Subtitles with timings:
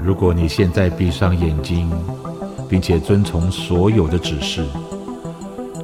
[0.00, 1.90] 如果你现在闭上眼睛，
[2.68, 4.66] 并且遵从所有的指示，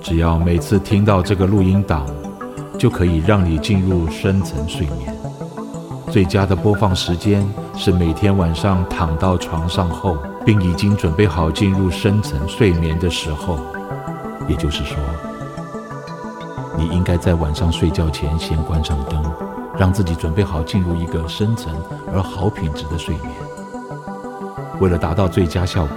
[0.03, 2.07] 只要每次听到这个录音档，
[2.79, 5.15] 就可以让你进入深层睡眠。
[6.11, 13.59] 最佳的播放时间是每天晚上躺到床上后，并已经准备好进入深层睡眠的时候。
[14.48, 14.98] 也就是说，
[16.80, 19.23] 你应该在晚上睡觉前先关上灯，
[19.77, 21.70] 让自己准备好进入一个深层
[22.11, 23.27] 而好品质的睡眠。
[24.80, 25.95] 为了达到最佳效果，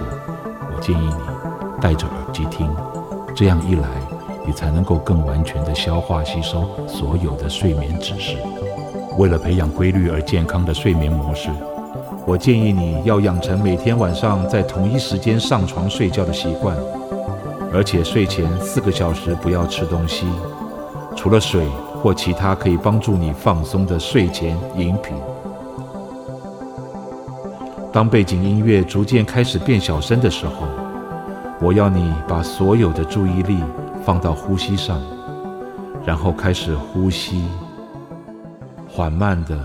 [0.76, 1.14] 我建议你
[1.80, 2.70] 戴着耳机听，
[3.34, 3.88] 这样一来，
[4.46, 8.36] 你才能够更完全的消化吸收所有的睡眠指示。
[9.16, 11.48] 为了培养规律而健康的睡眠模式，
[12.26, 16.76] 我建议你要养成每天晚上在同一时间上床睡觉的习惯，
[17.72, 20.26] 而且睡前四个小时不要吃东西，
[21.16, 21.66] 除了水
[22.02, 25.16] 或其他可以帮助你放松的睡前饮品。
[27.92, 30.66] 当背景音乐逐渐开始变小声的时候，
[31.60, 33.62] 我要你把所有的注意力
[34.04, 35.00] 放到呼吸上，
[36.04, 37.44] 然后开始呼吸，
[38.88, 39.56] 缓慢的、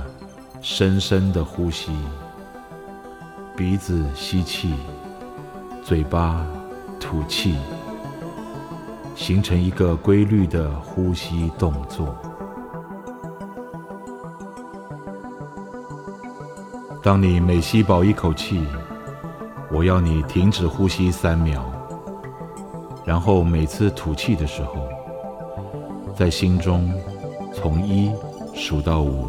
[0.62, 1.92] 深深的呼吸，
[3.58, 4.76] 鼻子吸气，
[5.84, 6.46] 嘴巴
[7.00, 7.58] 吐气，
[9.20, 12.16] 形成一个规律的呼吸动作。
[17.04, 18.66] 当你每吸饱一口气，
[19.70, 21.62] 我要你停止呼吸三秒，
[23.04, 24.88] 然后每次吐气的时候，
[26.16, 26.90] 在心中
[27.54, 28.10] 从一
[28.54, 29.28] 数到五，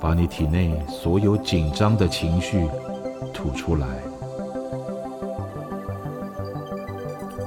[0.00, 2.68] 把你体内所有紧张的情绪
[3.32, 3.86] 吐出来，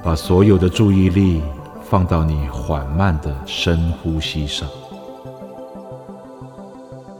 [0.07, 1.41] 把所有的注意力
[1.81, 4.65] 放到你缓慢的深呼吸上。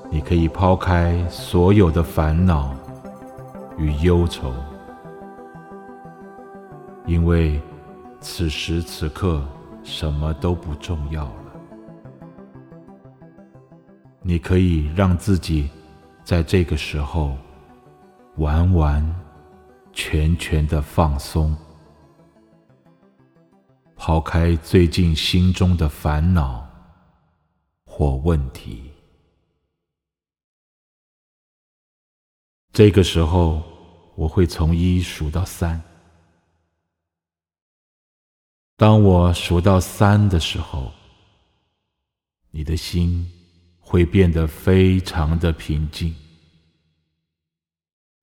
[0.10, 2.74] 你可以抛开所有的烦恼
[3.78, 4.54] 与忧愁，
[7.06, 7.62] 因为
[8.22, 9.44] 此时此刻
[9.84, 11.32] 什么都不重要了。
[14.22, 15.70] 你可以让自己
[16.24, 17.36] 在这个时候
[18.38, 19.16] 完完
[19.92, 21.54] 全全的放松，
[24.08, 26.66] 抛开最近心中的烦恼
[27.86, 28.90] 或问题。
[32.72, 33.62] 这个时候，
[34.16, 35.84] 我会从一数到三。
[38.78, 40.90] 当我数到三的时候，
[42.50, 43.30] 你的心
[43.78, 46.16] 会变得非常的平静，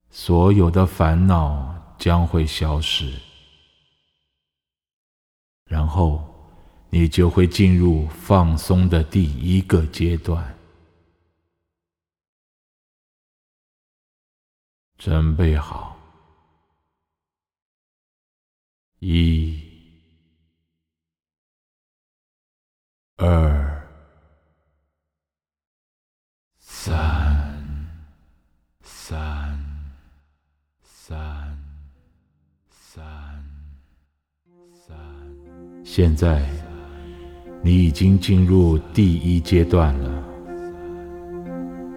[0.08, 3.20] 所有的烦恼将会消失，
[5.74, 6.22] 然后
[6.88, 10.56] 你就会进入放松的第一个阶段。
[14.96, 15.98] 准备好，
[19.00, 19.60] 一、
[23.16, 23.84] 二、
[26.60, 27.43] 三、
[35.96, 36.42] 现在，
[37.62, 40.24] 你已经进入第一阶段了，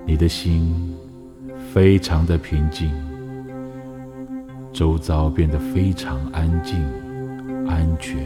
[0.05, 0.93] 你的心。
[1.73, 2.91] 非常的平静，
[4.71, 6.75] 周遭变得非常安静、
[7.67, 8.17] 安全。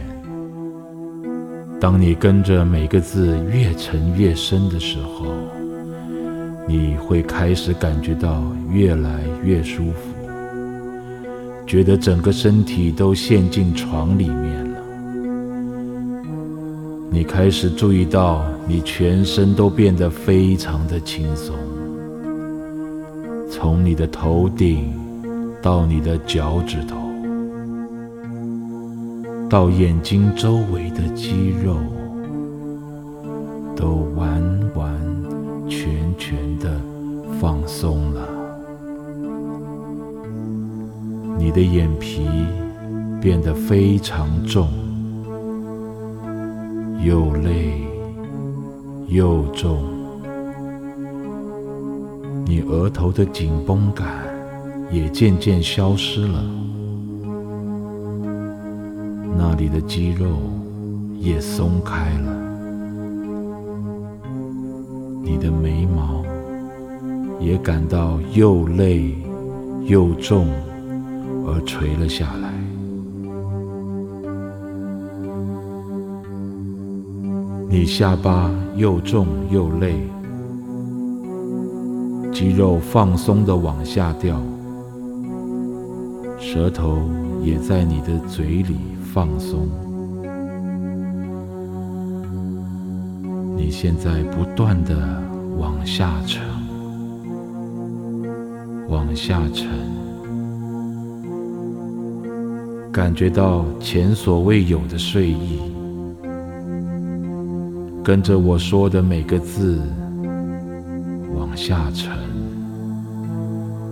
[1.80, 5.24] 当你跟着每个字越沉越深的时候，
[6.68, 10.14] 你会开始感觉到越来越舒服，
[11.66, 14.71] 觉得整个身体都陷进床里面了。
[17.12, 21.54] 你开始注意到，你全身都变得非常的轻松。
[23.50, 24.90] 从你的头顶
[25.60, 26.96] 到你的脚趾头，
[29.46, 31.76] 到眼睛周围的肌肉，
[33.76, 34.42] 都完
[34.74, 34.98] 完
[35.68, 36.80] 全全的
[37.38, 38.26] 放松了。
[41.38, 42.26] 你的眼皮
[43.20, 44.70] 变得非常重，
[47.04, 47.82] 又累
[49.08, 49.82] 又重。
[52.46, 54.06] 你额头的紧绷感
[54.90, 56.44] 也渐渐消失了，
[59.36, 60.26] 那里的肌肉
[61.18, 62.36] 也松开了，
[65.22, 66.22] 你的眉毛
[67.40, 69.16] 也感到又累
[69.86, 70.46] 又重
[71.46, 72.61] 而垂了下来。
[77.72, 79.94] 你下巴又重又累，
[82.30, 84.38] 肌肉放松的往下掉，
[86.38, 86.98] 舌头
[87.42, 88.76] 也在你的嘴里
[89.14, 89.66] 放松。
[93.56, 94.94] 你现在不断的
[95.56, 96.42] 往下沉，
[98.90, 99.66] 往下沉，
[102.92, 105.58] 感觉到前所未有的睡意。
[108.04, 109.80] 跟着我说的每个字，
[111.36, 112.10] 往下沉，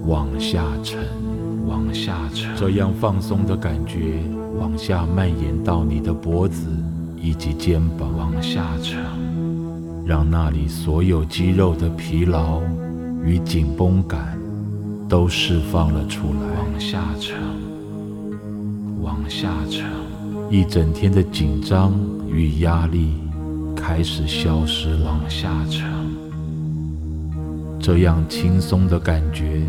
[0.04, 0.98] 往下沉，
[1.68, 2.50] 往下沉。
[2.56, 4.20] 这样放松的感觉
[4.58, 6.66] 往下蔓延到你的脖子
[7.16, 8.98] 以及肩膀，往下沉。
[10.04, 12.60] 让那里所有肌肉的疲劳
[13.24, 14.36] 与紧绷感
[15.08, 17.36] 都释放了出来，往下沉，
[19.00, 19.84] 往下沉，
[20.50, 21.92] 一整天的紧张
[22.28, 23.12] 与压力
[23.92, 25.90] 开始消失，往下沉。
[27.80, 29.62] 这样轻松的感觉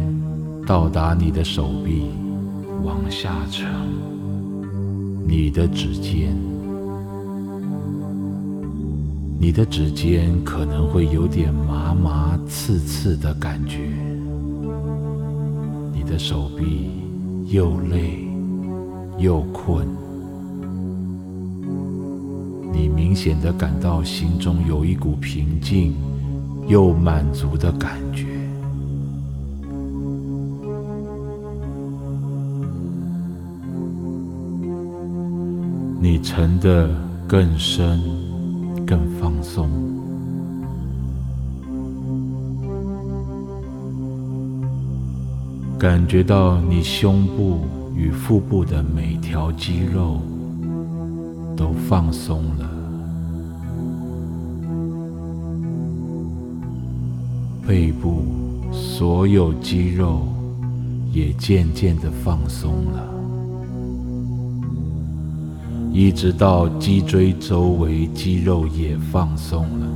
[0.63, 2.03] 到达你的手臂，
[2.83, 3.67] 往下沉，
[5.27, 6.37] 你的指尖。
[9.39, 13.79] 你的指尖可能会有点麻麻刺刺的感觉，
[15.91, 16.91] 你的手臂
[17.47, 18.23] 又累
[19.17, 19.87] 又困，
[23.11, 25.93] 明显的感到心中有一股平静
[26.69, 28.25] 又满足的感觉，
[35.99, 36.89] 你沉得
[37.27, 37.99] 更深。
[38.87, 39.69] 更放松，
[45.77, 47.59] 感觉到你胸部
[47.93, 50.21] 与腹部的每条肌肉
[51.55, 52.80] 都放松了，
[57.67, 58.23] 背部
[58.71, 60.27] 所有肌肉
[61.11, 63.07] 也渐渐的放松了。
[65.93, 69.87] 一直到脊椎周围肌肉也放松了，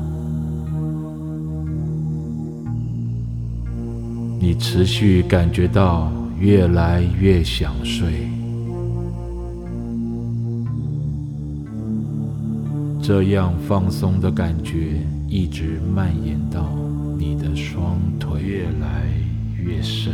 [4.39, 8.29] 你持续感觉到越来越想睡，
[13.01, 16.67] 这样放松的感觉一直蔓延到
[17.55, 19.07] 双腿，越来
[19.57, 20.13] 越深，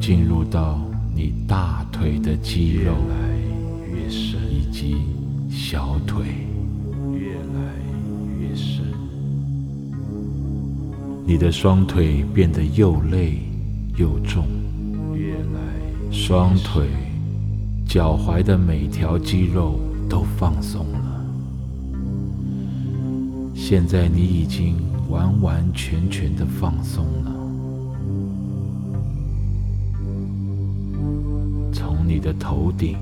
[0.00, 0.80] 进入到
[1.14, 2.94] 你大腿的肌肉。
[4.50, 4.96] 以及
[5.48, 6.24] 小腿
[7.14, 7.74] 越来
[8.40, 8.84] 越深，
[11.26, 13.38] 你的双腿变得又累
[13.96, 14.46] 又重，
[15.14, 15.60] 越来
[16.10, 16.88] 越双腿、
[17.86, 21.24] 脚踝的每条肌肉都放松了。
[23.54, 24.76] 现在你已经
[25.12, 27.30] 完完全全的放松了，
[31.72, 32.96] 从你的头顶。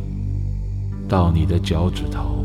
[1.08, 2.44] 到你的脚趾头，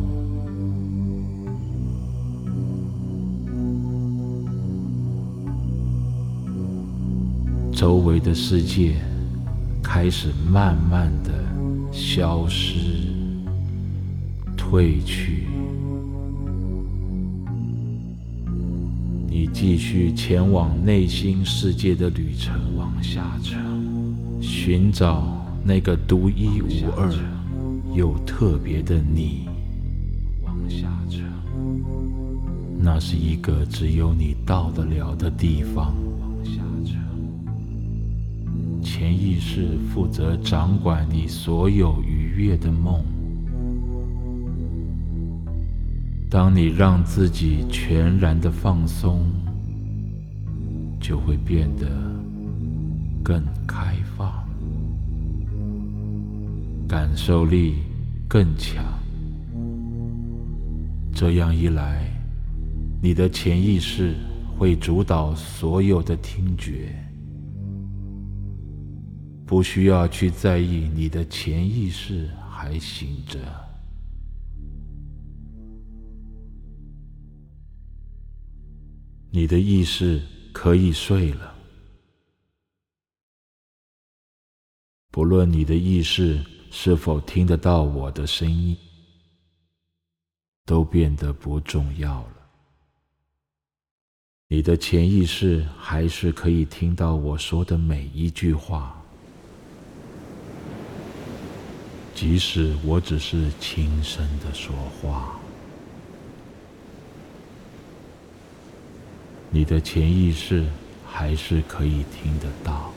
[7.72, 8.96] 周围的世界
[9.84, 11.32] 开始慢慢的
[11.92, 13.14] 消失、
[14.58, 15.55] 退去。
[19.54, 23.60] 继续前往内心世界的旅程，往下沉，
[24.42, 27.12] 寻找那个独一无二。
[27.94, 29.48] 又特别的你，
[30.44, 31.24] 往下沉，
[32.78, 35.96] 那是一个只有你到得了的地方。
[36.44, 37.00] 下沉，
[38.84, 43.02] 潜意识负责掌管你所有愉悦的梦。
[46.36, 49.32] 当你让自己全然的放松，
[51.00, 51.88] 就会变得
[53.24, 54.46] 更开放。
[56.86, 57.76] 感受力
[58.28, 58.84] 更强，
[61.14, 62.06] 这样一来，
[63.02, 64.14] 你的潜意识
[64.58, 66.94] 会主导所有的听觉，
[69.46, 73.40] 不需要去在意你的潜意识还醒着，
[79.36, 80.22] 你的意识
[80.54, 81.54] 可以睡了，
[85.12, 86.42] 不论你的意识。
[86.72, 88.76] 是否听得到我的声音，
[90.66, 92.50] 都变得不重要了。
[94.48, 99.02] 你的潜意识还是可以听到我说的每一句话，
[102.14, 105.40] 即使我只是轻声的说话。
[109.56, 110.66] 你的潜意识
[111.08, 112.92] 还是可以听得到。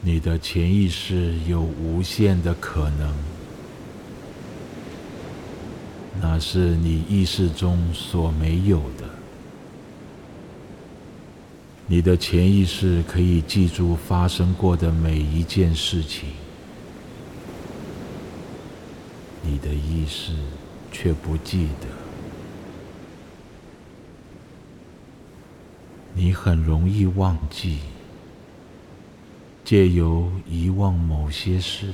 [0.00, 3.14] 你的潜意识有无限的可能，
[6.20, 9.08] 那是你意识中所没有的。
[11.86, 16.30] 你的潜意识可以记住发生过的每一件事情，
[19.44, 20.32] 你的意识
[20.90, 21.86] 却不记得。
[26.14, 27.80] 你很容易忘记。
[29.64, 31.90] 借由遗忘某些事，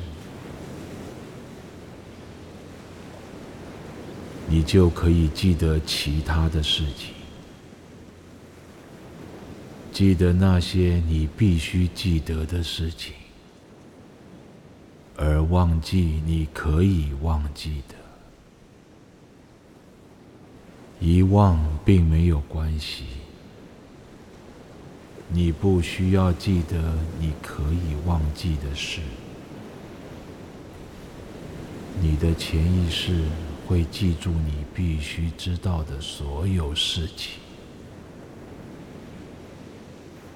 [4.48, 7.14] 你就可以记得其他的事情，
[9.92, 13.14] 记得那些你必须记得的事情，
[15.22, 17.94] 而忘记你可以忘记的。
[20.98, 23.04] 遗忘并没有关系。
[25.28, 29.02] 你不需要记得你可以忘记的事，
[32.00, 33.24] 你的潜意识
[33.66, 37.34] 会记住你必须知道的所有事情。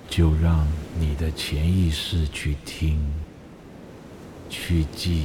[0.08, 0.68] 就让
[1.00, 3.04] 你的潜意识去听、
[4.48, 5.24] 去记，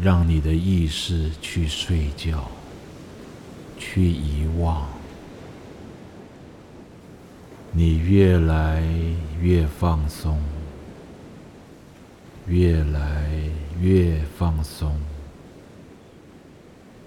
[0.00, 2.50] 让你的意识去睡觉、
[3.78, 4.88] 去遗忘。
[7.72, 8.82] 你越来
[9.40, 10.38] 越放松，
[12.46, 13.30] 越来
[13.80, 15.00] 越放松，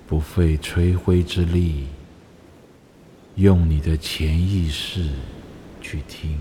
[0.08, 1.86] 不费吹灰之力，
[3.36, 5.10] 用你的潜意识
[5.82, 6.40] 去听。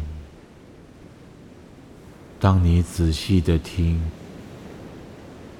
[2.45, 3.99] 当你仔细的听，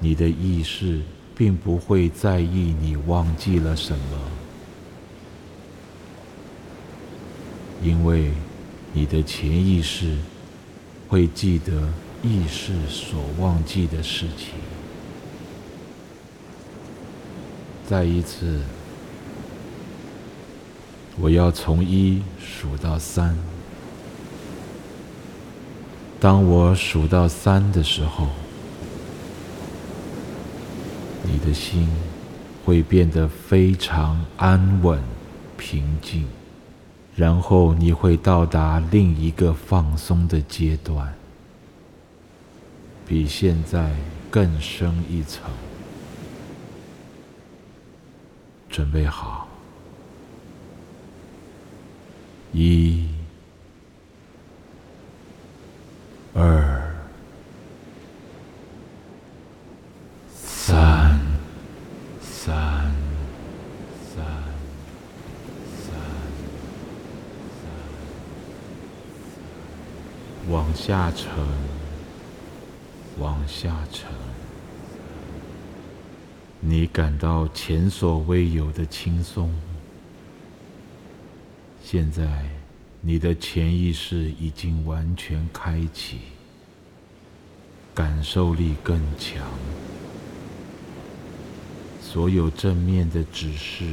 [0.01, 1.01] 你的意识
[1.35, 4.19] 并不会在意你忘记了什么，
[7.83, 8.31] 因为。
[8.97, 10.17] 你的潜意识
[11.09, 14.51] 会记得意识所忘记的事情。
[17.89, 18.61] 再一次，
[21.19, 23.37] 我要从一数到三。
[26.25, 28.29] 当我数到三的时候，
[31.23, 31.87] 你的心
[32.65, 34.99] 会变得非常安稳、
[35.59, 36.25] 平静。
[37.15, 41.13] 然后你会到达另一个放松的阶段，
[43.07, 43.95] 比现在
[44.31, 45.43] 更深一层。
[48.71, 49.47] 准备好，
[52.55, 53.07] 一、
[70.87, 71.31] 下沉，
[73.19, 74.07] 往下沉，
[76.61, 79.51] 你感到前所未有的轻松。
[81.83, 82.45] 现在，
[83.01, 86.19] 你的潜意识已经完全开启，
[87.95, 89.43] 感受力更强，
[92.03, 93.87] 所有正面的指示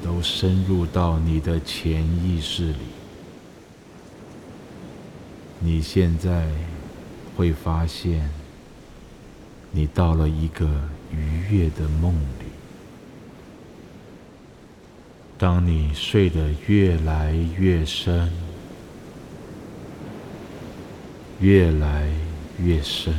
[0.00, 2.99] 都深入到你的潜意识里。
[5.62, 6.46] 你现在
[7.36, 8.30] 会发现，
[9.70, 10.66] 你到了一个
[11.12, 12.46] 愉悦的梦里。
[15.36, 18.30] 当你睡得越来越深，
[21.40, 22.08] 越来
[22.58, 23.14] 越深，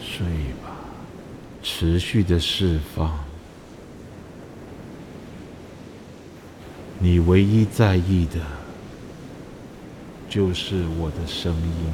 [0.00, 0.26] 睡
[0.64, 0.76] 吧，
[1.62, 3.20] 持续的释放。
[6.98, 8.59] 你唯一在意的。
[10.30, 11.92] 就是我的声音，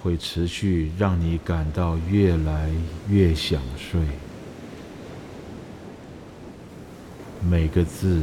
[0.00, 2.70] 会持续让你感到越来
[3.08, 4.00] 越想睡。
[7.40, 8.22] 每个字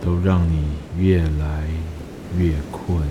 [0.00, 0.62] 都让你
[0.96, 1.66] 越来
[2.38, 3.02] 越困，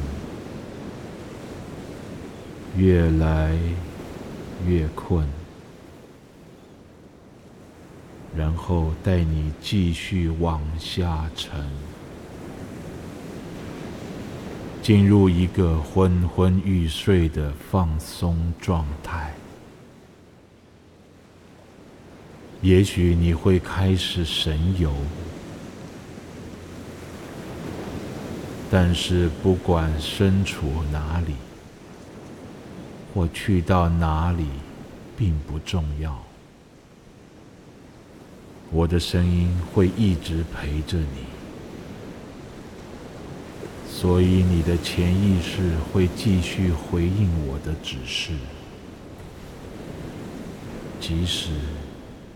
[2.77, 3.53] 越来
[4.65, 5.27] 越困，
[8.33, 11.51] 然后带你继续往下沉。
[14.85, 19.33] 进入一个昏昏欲睡的放松状态，
[22.61, 24.93] 也许你会开始神游，
[28.69, 31.33] 但是不管身处哪里，
[33.11, 34.45] 或去到哪里，
[35.17, 36.15] 并不重要。
[38.69, 41.34] 我的声音会一直陪着你，
[43.97, 48.33] 所以你的潜意识会继续回应我的指示，
[50.99, 51.51] 即使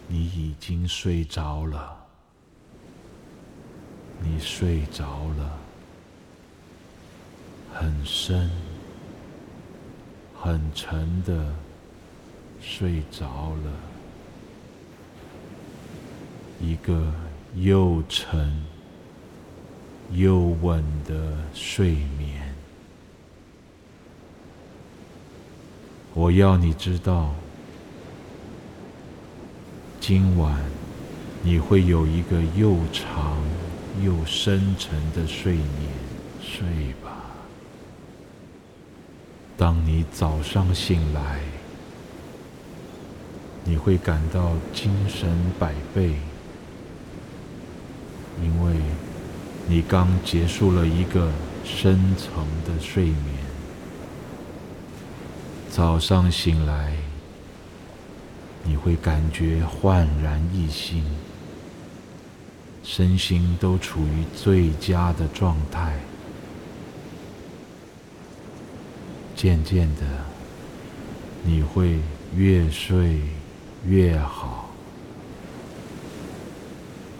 [0.08, 1.98] 你已经睡着了。
[4.24, 5.60] 你睡着了，
[7.74, 8.50] 很深、
[10.42, 11.54] 很沉的
[12.62, 13.72] 睡着了，
[16.62, 17.13] 一个
[17.56, 18.50] 又沉
[20.13, 22.54] 又稳的睡眠。
[26.13, 27.34] 我要你知道，
[30.00, 30.60] 今晚
[31.44, 33.38] 你会有一个又长。
[34.01, 35.68] 又深沉的睡眠，
[36.42, 36.63] 睡
[37.04, 37.22] 吧。
[39.58, 41.42] 当你早上醒来，
[43.66, 46.13] 你会感到精神百倍，
[48.42, 48.75] 因为
[49.71, 51.31] 你刚结束了一个
[51.63, 53.15] 深层的睡眠。
[55.69, 56.95] 早上醒来，
[58.63, 61.03] 你会感觉焕然一新。
[62.83, 65.99] 身心都处于最佳的状态，
[69.35, 70.01] 渐渐的，
[71.43, 71.99] 你会
[72.35, 73.19] 越睡
[73.85, 74.68] 越好，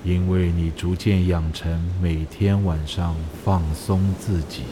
[0.04, 4.64] 因为你逐渐养成每天晚上放松自己，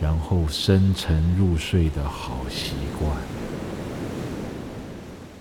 [0.00, 3.16] 然后深沉入睡的好习惯。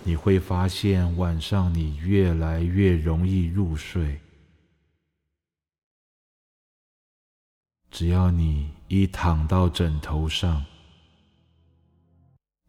[0.03, 4.19] 你会发现，晚上你越来越容易入睡。
[7.89, 10.63] 只要你一躺到枕头上，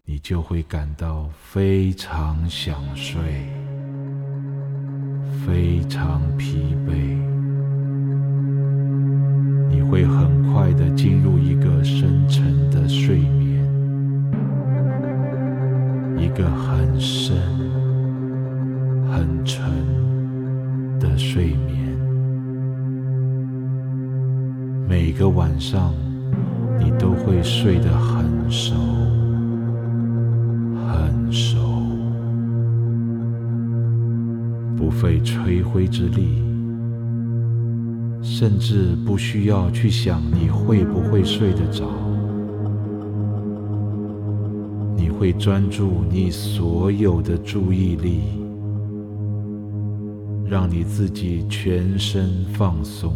[0.04, 3.46] 你就会感到非常想睡，
[5.44, 7.18] 非常疲惫。
[9.68, 13.36] 你会很快的进入一个深沉的睡眠。
[16.18, 17.36] 一个很深、
[19.10, 19.62] 很沉
[20.98, 21.96] 的睡眠，
[24.88, 25.94] 每个晚上
[26.78, 28.74] 你都会睡得很熟、
[30.86, 31.65] 很熟，
[34.76, 36.42] 不费吹灰之力，
[38.22, 41.84] 甚至不需要去想你会不会睡得着。
[44.96, 48.20] 你会专注你所有的注意力，
[50.44, 53.14] 让你自己全身放松。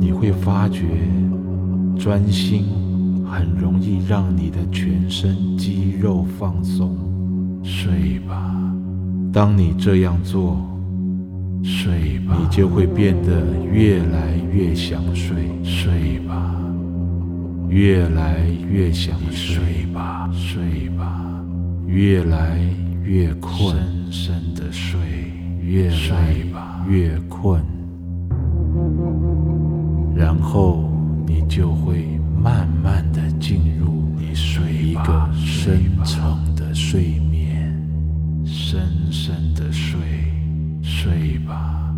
[0.00, 0.82] 你会发觉，
[1.96, 2.64] 专心
[3.24, 6.98] 很容易让你的全身肌肉放松。
[7.62, 8.53] 睡吧，
[9.34, 10.56] 当你这样做，
[11.64, 15.50] 睡吧，你就会变得越来越想睡。
[15.64, 16.54] 睡吧。
[17.68, 19.84] 越来越想睡。
[19.92, 21.20] 吧，睡吧，
[21.86, 22.58] 越来
[23.02, 23.76] 越困，
[24.10, 24.98] 深深的睡，
[25.60, 26.34] 越来
[26.88, 27.60] 越困，
[30.14, 30.90] 然后
[31.26, 32.06] 你就会
[32.40, 37.23] 慢慢的进入你睡一个深层的睡眠，
[38.74, 40.00] 深深的睡，
[40.82, 41.94] 睡吧，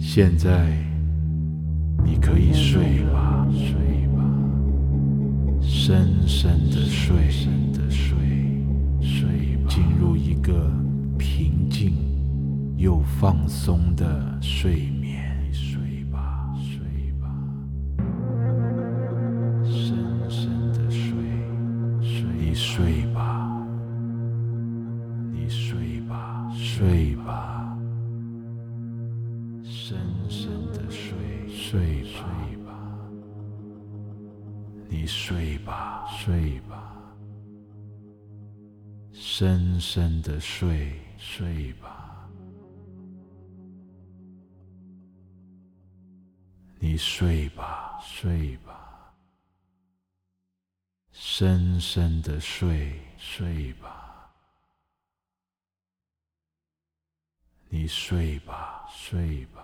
[0.00, 0.66] 现在。
[2.04, 4.24] 你可以睡吧，睡吧，
[5.60, 8.16] 深深的睡，深的睡，
[9.00, 9.28] 睡
[9.58, 10.68] 吧，进入一个
[11.16, 11.92] 平静
[12.76, 14.91] 又放松的睡
[31.72, 32.04] 睡
[32.66, 33.08] 吧，
[34.90, 37.16] 你睡吧，睡吧，
[39.10, 42.28] 深深的睡，睡吧，
[46.78, 49.14] 你睡吧，睡吧，
[51.10, 54.30] 深深的睡，睡吧，
[57.70, 59.61] 你睡吧，睡吧。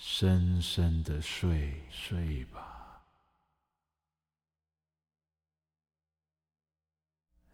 [0.00, 3.04] 深深的睡，睡吧，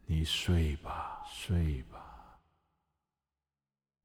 [0.07, 2.38] 你睡吧，睡吧，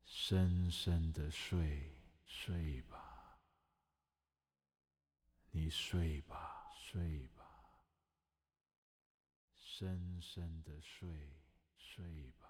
[0.06, 1.91] 深深的睡，
[2.25, 3.38] 睡吧，
[5.52, 6.56] 你睡吧。
[6.91, 7.45] 睡吧，
[9.54, 11.08] 深深的睡，
[11.78, 12.48] 睡吧。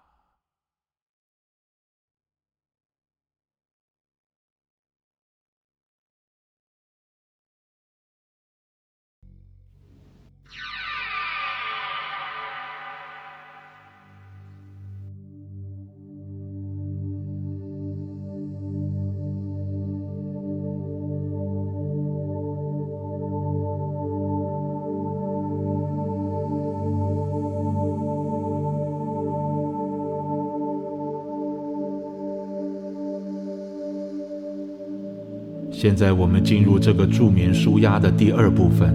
[35.80, 38.94] 现在我们进入这个助眠舒压的第二部分，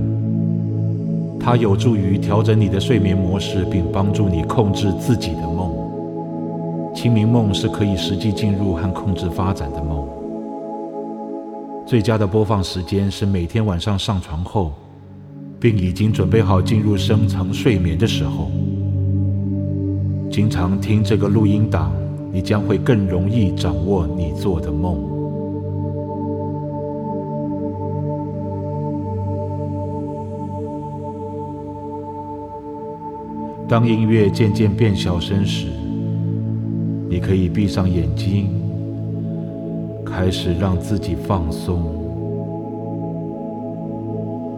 [1.46, 5.72] 它有助于调整你的睡眠模式，并帮助你控制自己的梦。
[6.96, 10.10] 清明梦是可以实际进入和控制发展的梦。
[11.86, 14.74] 最佳的播放时间是每天晚上上床后，
[15.60, 18.50] 并已经准备好进入深层睡眠的时候。
[20.32, 21.92] 经常听这个录音档，
[22.32, 25.15] 你将会更容易掌握你做的梦。
[33.68, 35.66] 当音乐渐渐变小声时，
[37.10, 38.50] 你可以闭上眼睛，
[40.06, 41.82] 开始让自己放松，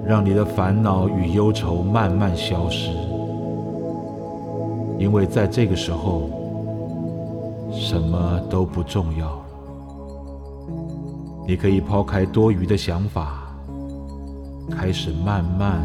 [0.06, 2.92] 让你的烦恼与忧愁慢慢消失。
[5.00, 6.30] 因为在这个时候，
[7.72, 9.46] 什么都不重要了。
[11.48, 13.56] 你可以抛开多余的想法，
[14.70, 15.82] 开始慢慢、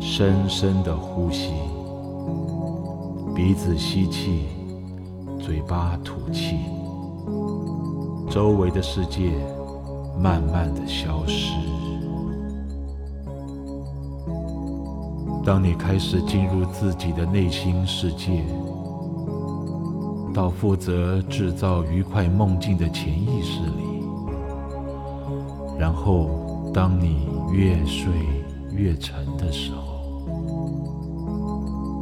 [0.00, 1.52] 深深的呼吸。
[3.36, 4.46] 鼻子吸气，
[5.38, 6.56] 嘴巴吐气，
[8.30, 9.30] 周围的世界
[10.18, 11.52] 慢慢的消失。
[15.44, 18.42] 当你开始进入自己的内心世界，
[20.32, 24.02] 到负责制造愉快梦境的潜意识里，
[25.78, 28.10] 然后当你越睡
[28.72, 29.85] 越沉的时候。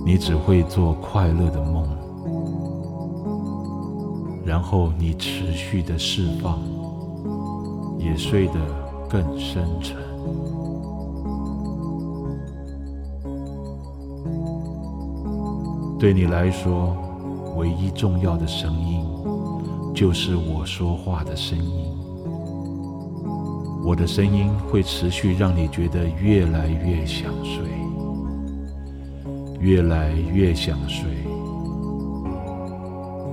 [0.04, 1.88] 你只会做快乐的梦，
[4.44, 6.58] 然后你持续的释放，
[7.98, 8.54] 也睡得
[9.08, 9.96] 更深沉。
[15.98, 16.94] 对你来说，
[17.56, 19.06] 唯一重要的声音
[19.94, 21.86] 就是我说话的声音。
[23.86, 27.83] 我的声音会持续让你觉得越来越想睡。
[29.64, 31.08] 越来越想睡，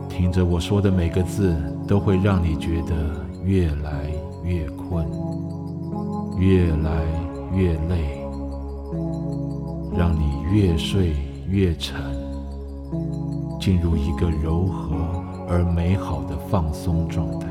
[0.07, 1.53] 听着我说的每个字，
[1.85, 2.95] 都会让你觉得
[3.43, 4.09] 越来
[4.41, 5.05] 越困，
[6.37, 7.03] 越来
[7.53, 8.25] 越累，
[9.93, 11.17] 让你越睡
[11.49, 11.99] 越沉，
[13.59, 14.95] 进入一个柔和
[15.49, 17.49] 而美好的放松状态。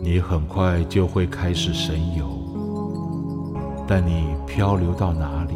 [0.00, 2.24] 你很快就会开始神游，
[3.84, 5.54] 但你漂流到哪里？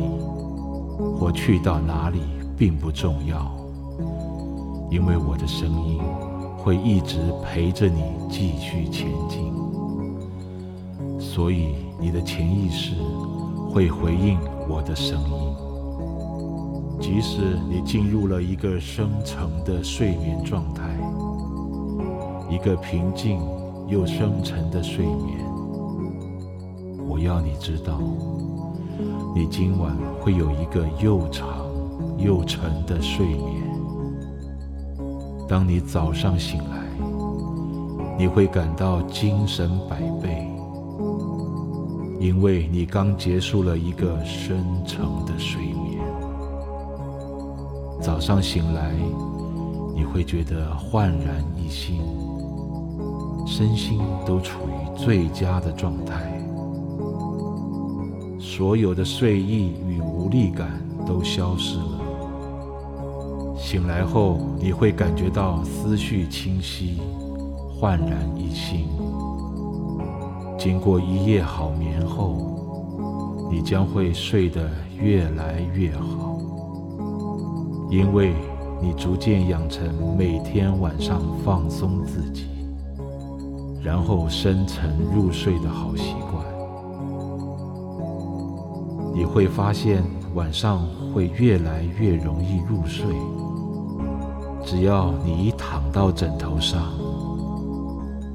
[1.20, 2.20] 我去到哪里
[2.56, 3.50] 并不重要，
[4.90, 6.00] 因为我的声音
[6.56, 9.52] 会一直陪着你继续前进。
[11.18, 12.94] 所以你的潜意识
[13.70, 20.82] 会回应我的声音，即使你进入了一个深层的睡眠状态，
[22.48, 23.40] 一个平静
[23.88, 25.38] 又深沉的睡眠。
[27.08, 27.98] 我要你知道。
[29.34, 31.48] 你今晚会有一个又长
[32.18, 33.62] 又沉的睡眠。
[35.48, 36.86] 当你早上醒来，
[38.18, 40.50] 你会感到精神百倍，
[42.18, 45.98] 因为你刚结束了一个深沉的睡眠。
[48.00, 48.92] 早上醒来，
[49.94, 52.00] 你会觉得焕然一新，
[53.46, 56.37] 身心都处于最佳的状态。
[58.58, 62.00] 所有的睡意与无力感都消失了。
[63.56, 66.98] 醒来后，你会感觉到思绪清晰，
[67.70, 68.88] 焕然一新。
[70.58, 74.68] 经过一夜好眠后，你将会睡得
[75.00, 76.36] 越来越好，
[77.88, 78.34] 因为
[78.82, 82.46] 你逐渐养成每天晚上放松自己，
[83.84, 86.27] 然后深沉入睡的好习惯。
[89.18, 90.00] 你会发现
[90.36, 93.04] 晚上会越来越容易入睡。
[94.64, 96.84] 只要你一躺到枕头上，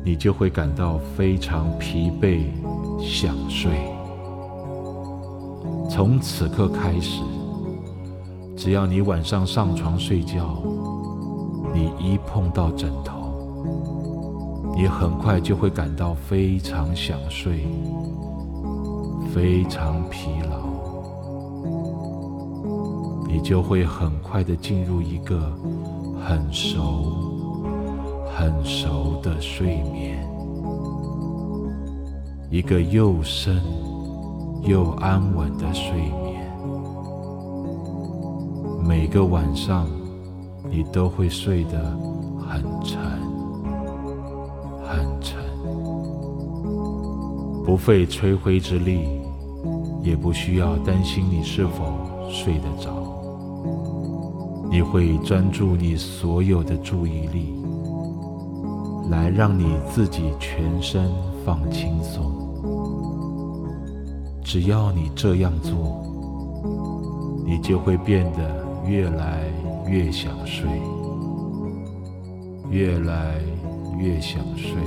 [0.03, 2.41] 你就会感到非常疲惫，
[2.99, 3.71] 想睡。
[5.89, 7.23] 从此刻开始，
[8.57, 10.61] 只要你晚上上床睡觉，
[11.73, 17.65] 你一碰到枕头，你很快就会感到非常想睡，
[19.33, 20.72] 非常疲劳，
[23.33, 25.51] 你就会很快的进入一个
[26.23, 27.65] 很熟、
[28.31, 30.23] 很熟的睡眠，
[32.51, 33.59] 一个又深。
[34.65, 35.91] 又安稳的睡
[36.23, 36.49] 眠，
[38.81, 39.89] 每个晚上
[40.71, 41.77] 你都会睡得
[42.39, 42.97] 很沉，
[44.87, 45.37] 很沉，
[47.65, 49.01] 不费吹灰之力，
[50.01, 53.02] 也不需要担心你是否睡得着。
[54.73, 57.53] 你会专注你所有的注意力，
[59.07, 61.11] 来让你自己全身
[61.45, 62.33] 放轻松。
[64.43, 66.03] 只要你这样做，
[67.45, 69.43] 你就会变得越来
[69.87, 70.67] 越想睡，
[72.71, 73.35] 越来
[73.99, 74.81] 越想睡，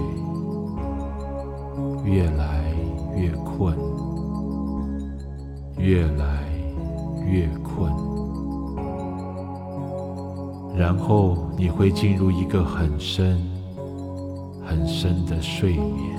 [2.05, 2.64] 越来
[3.16, 3.79] 越困，
[5.79, 6.42] 越来
[7.25, 8.15] 越困，
[10.76, 13.40] 然后你会进入一个很深、
[14.64, 16.16] 很深的睡眠。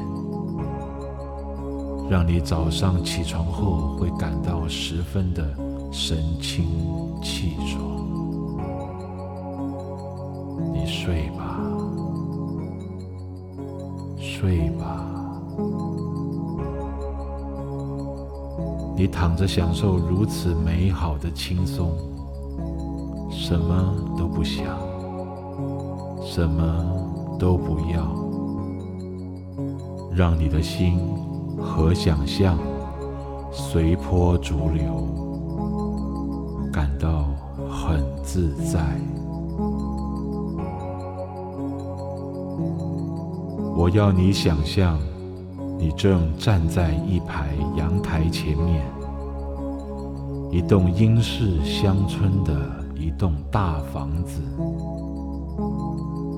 [2.09, 5.43] 让你早上起床后会感到十分的
[5.91, 6.65] 神清
[7.21, 7.83] 气爽。
[10.73, 11.59] 你睡吧，
[14.17, 15.05] 睡吧，
[18.95, 21.91] 你躺着享受如此美好的轻松，
[23.47, 24.65] 什么都不想，
[26.21, 26.85] 什么
[27.39, 28.13] 都不要，
[30.11, 30.99] 让你的心。
[31.57, 32.57] 和想象
[33.51, 35.07] 随波逐流，
[36.73, 37.29] 感到
[37.69, 38.79] 很自在。
[43.77, 44.99] 我要你想象，
[45.79, 48.85] 你正站在一排阳台前面，
[50.51, 52.53] 一栋英式乡村的
[52.99, 54.41] 一栋大房子。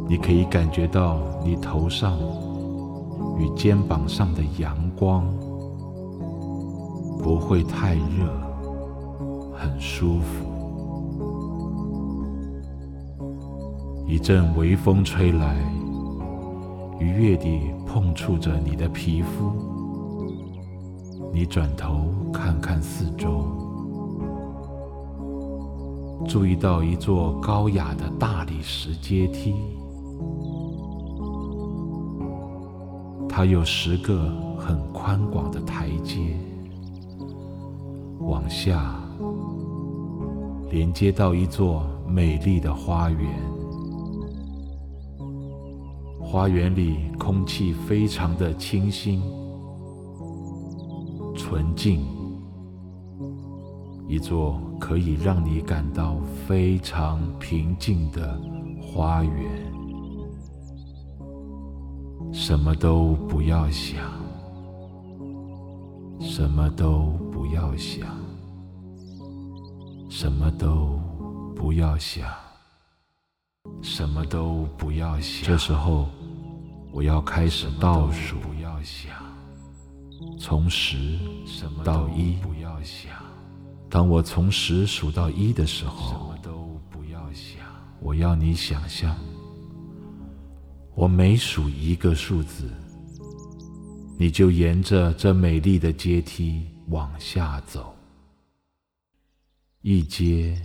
[0.08, 2.17] 你可以感觉到你头上。
[3.38, 5.26] 与肩膀上的阳光
[7.24, 8.30] 不会太热，
[9.54, 10.45] 很舒服。
[14.06, 15.56] 一阵微风吹来，
[17.00, 19.54] 愉悦地碰触着你的皮肤。
[21.32, 23.45] 你转头看看四周，
[26.30, 29.56] 注意到一座高雅的大理石阶梯。
[33.28, 36.38] 它有十个很宽广的台阶，
[38.20, 38.94] 往下
[40.70, 43.28] 连接到一座美丽的花园。
[46.22, 49.20] 花园里空气非常的清新、
[51.36, 52.06] 纯净，
[54.08, 58.39] 一座可以让你感到非常平静的
[58.82, 59.70] 花园。
[62.32, 63.98] 什么都不要想，
[66.20, 68.08] 什么都不要想，
[70.10, 71.00] 什么都
[71.56, 72.30] 不要想，
[73.82, 75.48] 什么都不要想。
[75.48, 76.08] 这时候，
[76.92, 79.12] 我要开始倒数，不要想，
[80.39, 81.18] 从十
[81.84, 82.34] 到一。
[82.42, 83.18] 不要想。
[83.89, 87.60] 当我从十数到一的时候，什么都不要想。
[87.99, 89.17] 我要你想象。
[90.93, 92.69] 我每数一个数字，
[94.17, 97.95] 你就沿着这美丽的阶梯往下走，
[99.82, 100.62] 一阶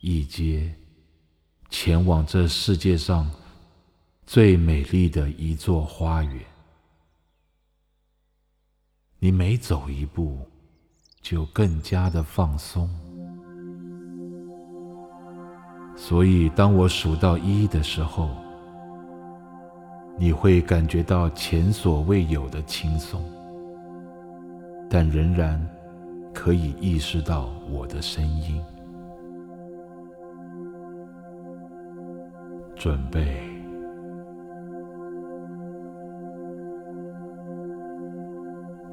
[0.00, 0.74] 一阶，
[1.70, 3.30] 前往这世界上
[4.26, 6.44] 最美丽的一座花园。
[9.18, 10.44] 你每走一步，
[11.22, 12.90] 就更加的放松。
[15.96, 18.28] 所以，当我数到一的时候，
[20.18, 23.22] 你会感觉到前所未有的轻松，
[24.90, 25.64] 但仍然
[26.34, 28.60] 可以意识到我的声音。
[32.74, 33.40] 准备，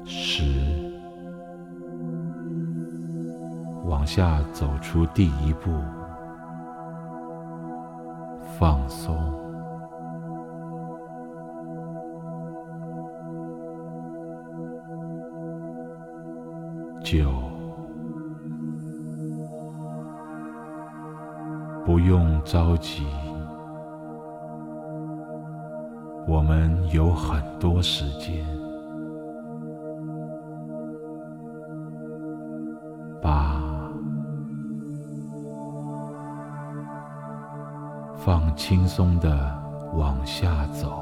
[0.04, 0.44] 十，
[3.90, 5.72] 往下走出第一步。
[8.56, 9.16] 放松。
[17.02, 17.32] 九。
[21.84, 23.04] 不用着急。
[26.28, 28.59] 我们有很多时间。
[38.24, 39.58] 放轻松的
[39.94, 40.99] 往下走。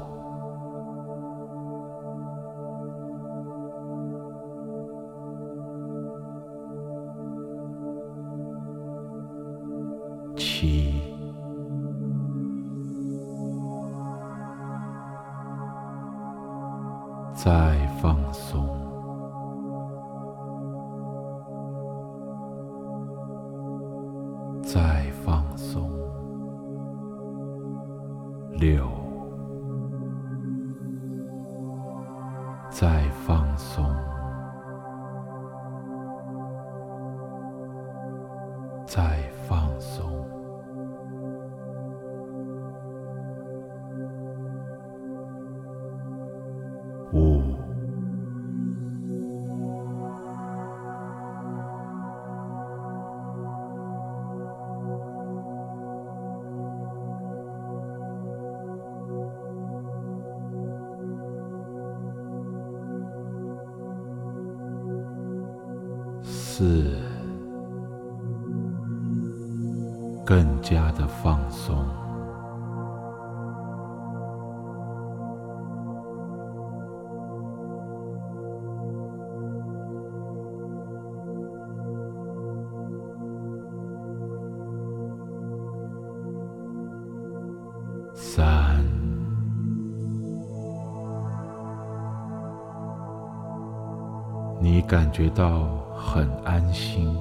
[94.89, 97.15] 感觉到很安心，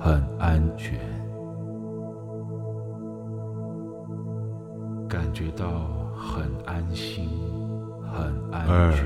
[0.00, 0.96] 很安全，
[5.08, 5.66] 感觉到
[6.16, 7.28] 很安心，
[8.12, 9.04] 很安全，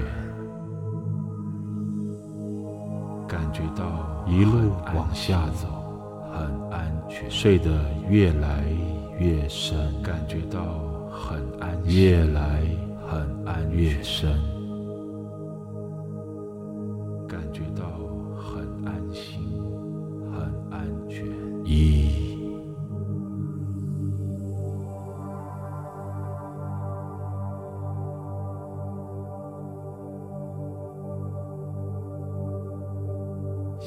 [3.26, 5.68] 感觉到一路往下走，
[6.30, 7.70] 很安全，睡得
[8.10, 8.66] 越来
[9.18, 10.60] 越深，感觉到
[11.10, 12.60] 很安心，越来
[13.08, 14.30] 很安越深，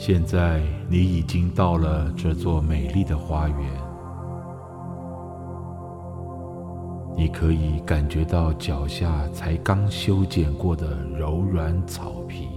[0.08, 3.58] 现在你已经到了这座美丽的花园。
[7.18, 12.48] 你可以感觉到脚下才刚修剪过的柔软草皮，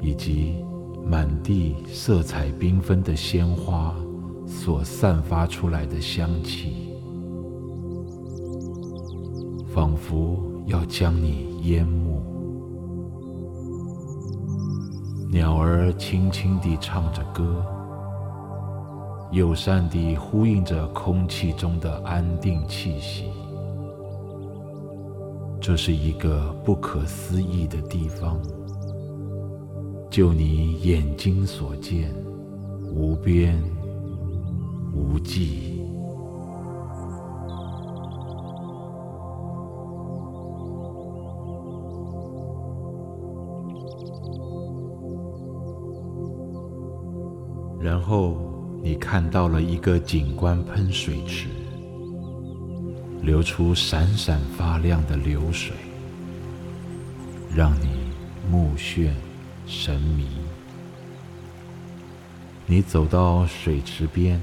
[0.00, 0.64] 以及
[1.04, 3.92] 满地色彩缤纷的鲜花
[4.46, 6.94] 所散发出来的香气，
[9.74, 12.35] 仿佛要将你淹没。
[15.36, 17.62] 鸟儿轻轻地唱着歌。
[19.32, 23.26] 友善地呼应着空气中的安定气息。
[25.60, 28.40] 这是一个不可思议的地方，
[30.08, 32.10] 就你眼睛所见，
[32.94, 33.62] 无边
[34.94, 35.85] 无际。
[48.06, 48.54] 后。
[48.82, 51.48] 你看到了一个景观喷水池，
[53.20, 55.74] 流出闪闪发亮的流水，
[57.52, 58.12] 让你
[58.48, 59.10] 目眩
[59.66, 60.28] 神迷。
[62.64, 64.40] 你走到水池边，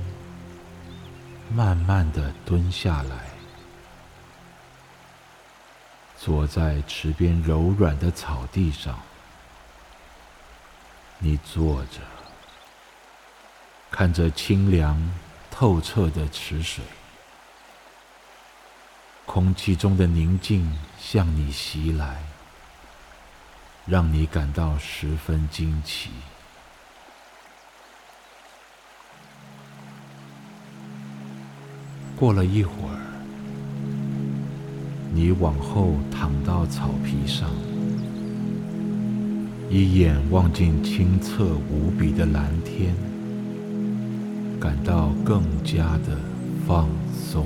[1.49, 3.29] 慢慢的蹲下来，
[6.17, 8.99] 坐在池边柔软的草地上，
[11.19, 12.12] 你坐着。
[13.95, 14.99] 看着清凉
[15.51, 16.83] 透彻的池水，
[19.23, 20.67] 空气中的宁静
[20.99, 22.23] 向你袭来，
[23.85, 26.09] 让你感到十分惊奇。
[32.15, 32.97] 过了一会儿，
[35.13, 37.47] 你往后躺到草皮上，
[39.69, 43.12] 一眼望进清澈无比的蓝天。
[44.63, 46.17] 感到更加的
[46.65, 47.45] 放松。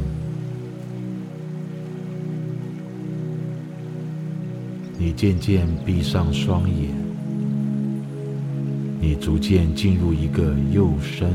[4.99, 6.93] 你渐渐闭上双眼，
[9.01, 11.33] 你逐渐进入一个又深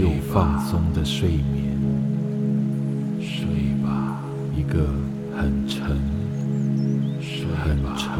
[0.00, 1.78] 又放松的睡眠，
[3.20, 3.46] 睡
[3.84, 4.20] 吧，
[4.56, 4.84] 一个
[5.36, 5.96] 很沉、
[7.62, 8.10] 很沉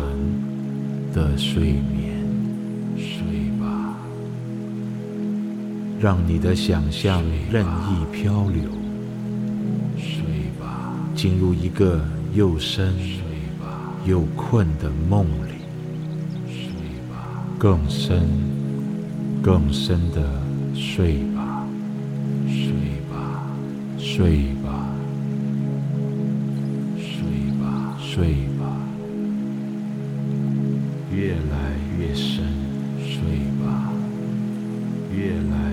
[1.12, 1.99] 的睡眠，
[6.00, 7.22] 让你的想象
[7.52, 8.62] 任意漂流，
[9.98, 10.22] 睡
[10.58, 12.00] 吧，进入一个
[12.32, 12.94] 又深，
[14.06, 15.60] 又困的梦里，
[16.48, 16.72] 睡
[17.10, 18.22] 吧，更深、
[19.42, 20.22] 更深的
[20.74, 21.66] 睡吧，
[22.48, 22.72] 睡
[23.10, 23.44] 吧，
[23.98, 24.88] 睡吧，
[26.96, 28.74] 睡吧，睡吧，
[31.14, 32.46] 越来越深，
[32.98, 33.20] 睡
[33.62, 33.92] 吧，
[35.14, 35.69] 越来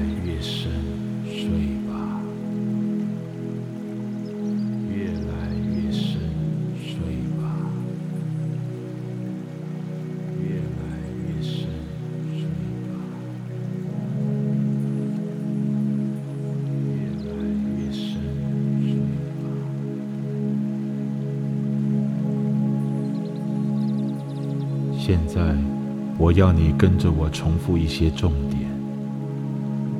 [26.27, 28.69] 我要你跟着我重复一些重点。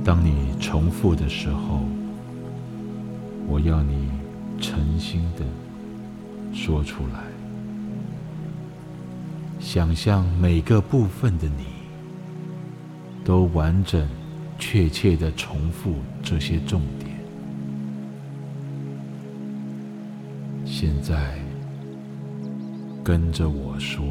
[0.04, 1.80] 当你重复的时候，
[3.48, 4.10] 我要你
[4.60, 5.46] 诚心的
[6.54, 7.24] 说出来，
[9.58, 11.64] 想象每个部分的你
[13.24, 14.06] 都完整、
[14.60, 17.16] 确切的重复这些重点。
[20.66, 21.40] 现在，
[23.02, 24.04] 跟着我说。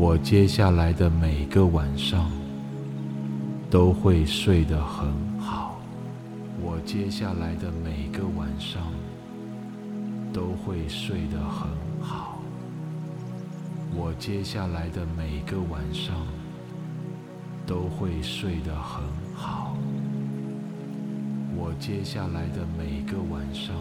[0.00, 2.32] 我接下来的每个晚上
[3.70, 5.78] 都会睡得很好。
[6.62, 8.90] 我接下来的每个晚上
[10.32, 11.68] 都会睡得很
[12.00, 12.40] 好。
[13.94, 16.26] 我接下来的每个晚上
[17.66, 19.76] 都会睡得很好。
[21.54, 23.76] 我接下来的每个晚上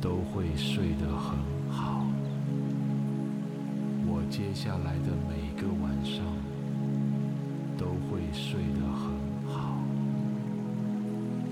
[0.00, 1.38] 都会睡得很
[1.72, 2.03] 好。
[4.30, 6.24] 接下来的每个晚上
[7.76, 9.78] 都会睡得很好。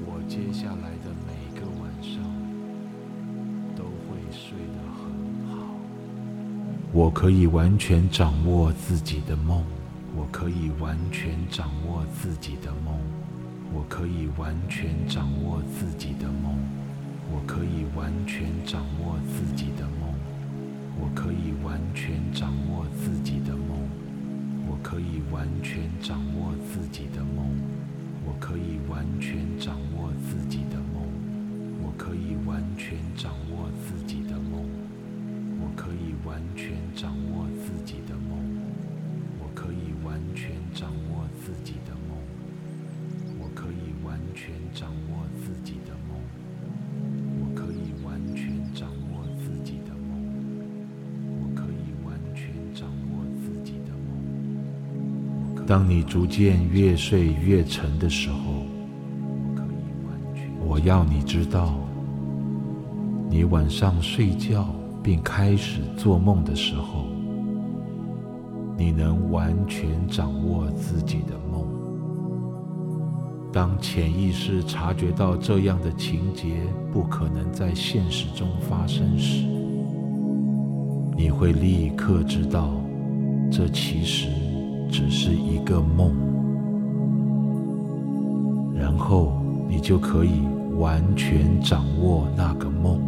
[0.05, 2.23] 我接下来的每个晚上
[3.77, 5.67] 都会睡得很好。
[6.93, 9.63] 我可以完全掌握自己的梦，
[10.17, 12.99] 我可以完全掌握自己的梦，
[13.73, 16.59] 我可以完全掌握自己的梦，
[17.31, 19.92] 我可以完全掌握自己的梦。
[21.03, 23.77] 我可以完全掌握自己的梦，
[24.69, 27.59] 我可以完全掌握自己的梦，
[28.25, 31.03] 我可以完全掌握自己的梦，
[31.83, 34.65] 我可以完全掌握自己的梦，
[35.61, 38.39] 我可以完全掌握自己的梦，
[39.41, 42.17] 我可以完全掌握自己的梦，
[43.41, 45.27] 我可以完全掌握
[55.73, 58.37] 当你逐渐越睡越沉的时候，
[60.67, 61.79] 我要你知道，
[63.31, 64.69] 你晚上睡觉
[65.03, 67.07] 并开始做梦的时候，
[68.77, 71.67] 你能完全掌握自己的梦。
[73.51, 76.55] 当潜意识察觉到这样的情节
[76.93, 79.47] 不可能在现实中发生时，
[81.17, 82.75] 你会立刻知道，
[83.51, 84.29] 这其实
[84.93, 86.13] 只是一个梦，
[88.79, 89.33] 然后
[89.67, 90.43] 你就可以
[90.77, 93.01] 完全掌握那个梦。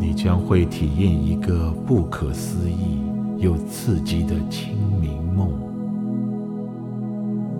[0.00, 3.02] 你将会体验一个不可思议
[3.36, 5.52] 又刺激的清明梦，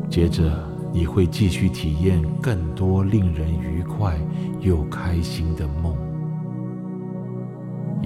[0.08, 0.50] 接着
[0.94, 4.18] 你会继续体验更多令人愉快
[4.62, 5.94] 又开心的梦。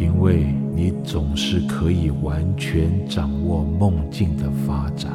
[0.00, 5.12] 因为你总是可以完全掌握梦境的发展，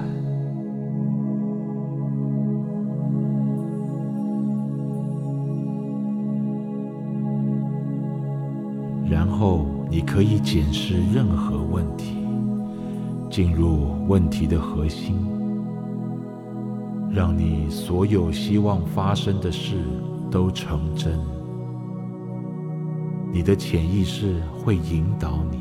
[9.10, 12.18] 然后你可以检视任何问题，
[13.28, 15.16] 进入问题的核心，
[17.10, 19.78] 让你所有希望发生的事
[20.30, 21.35] 都成真。
[23.36, 25.58] 你的潜意识会引导你。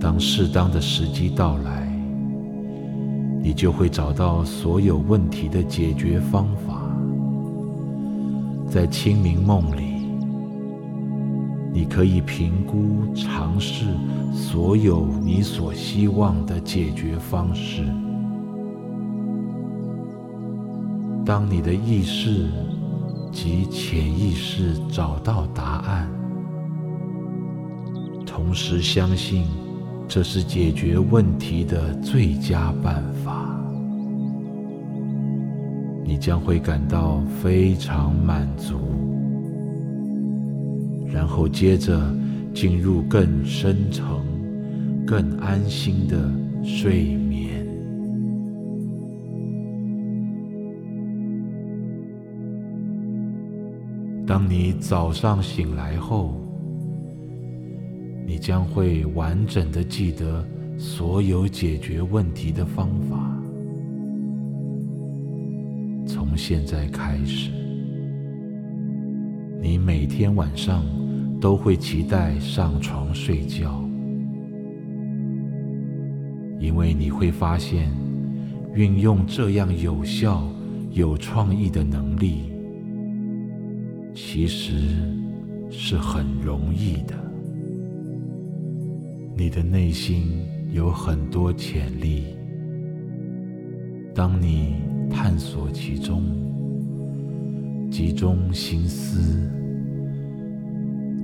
[0.00, 1.88] 当适当的时机到来，
[3.40, 6.82] 你就会找到所有问题的解决方法。
[8.68, 10.08] 在清明梦里，
[11.72, 13.86] 你可以评估、尝试
[14.32, 17.84] 所有你所希望的解决方式。
[21.24, 22.48] 当你的意识
[23.32, 26.08] 及潜意识找到答案，
[28.26, 29.46] 同时相信
[30.06, 33.58] 这是解决问题的最佳办法，
[36.04, 38.78] 你将会感到非常满足。
[41.06, 42.00] 然后接着
[42.54, 44.22] 进入更深层、
[45.06, 46.30] 更安心的
[46.62, 47.18] 睡
[54.32, 56.32] 当你早上醒来后，
[58.26, 60.42] 你将会完整的记得
[60.78, 63.38] 所有解决问题的方法。
[66.06, 67.50] 从现在开始，
[69.60, 70.82] 你每天晚上。
[71.38, 73.82] 都会期待上床睡觉，
[76.60, 77.90] 因为你会发现，
[78.74, 80.48] 运用这样有效、
[80.92, 82.51] 有创意的能力，
[84.14, 84.72] 其实
[85.70, 87.14] 是很容易的。
[89.36, 92.24] 你的内心有很多潜力，
[94.14, 94.76] 当你
[95.10, 96.22] 探索其中，
[97.90, 99.50] 集中心思。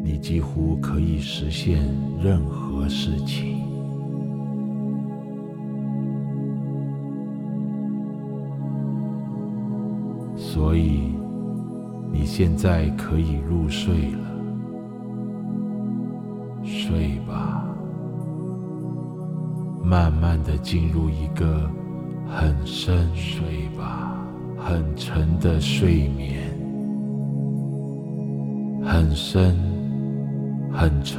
[0.02, 1.82] 你几乎可以实现
[2.22, 3.58] 任何事情，
[10.34, 11.12] 所以
[12.38, 14.30] 现在可以入睡了。
[16.62, 17.66] 睡吧，
[19.82, 21.68] 慢慢的进入一个
[22.28, 24.24] 很深、睡吧，
[24.56, 26.48] 很沉的睡眠，
[28.84, 29.56] 很深。
[30.70, 31.18] 很沉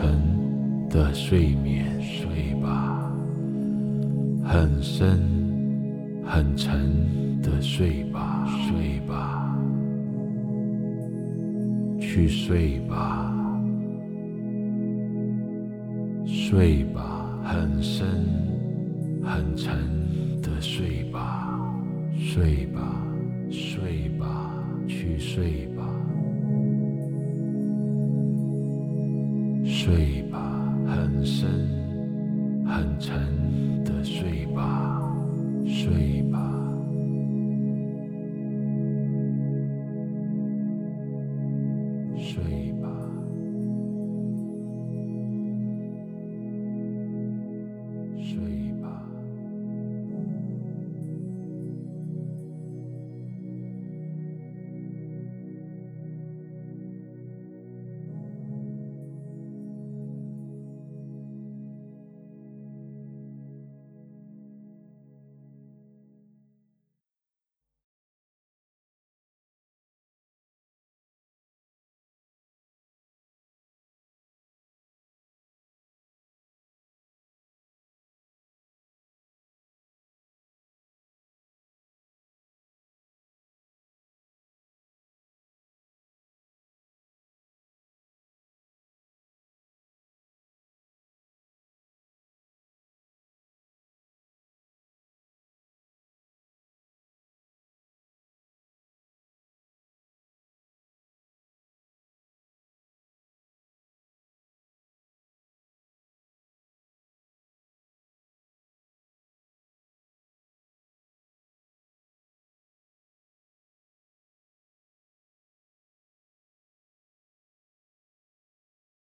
[0.90, 3.12] 的睡眠，睡吧。
[4.42, 5.20] 很深、
[6.26, 9.39] 很沉的睡吧，睡吧。
[12.12, 13.32] 去睡吧，
[16.26, 17.28] 睡吧。
[17.44, 18.26] 很深、
[19.24, 19.78] 很沉
[20.42, 21.48] 的睡吧，
[22.18, 22.82] 睡吧，
[23.52, 24.52] 睡吧，
[24.88, 25.84] 去睡吧。
[29.64, 30.29] 睡吧，